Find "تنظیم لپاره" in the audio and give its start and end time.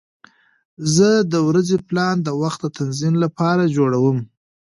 2.79-3.71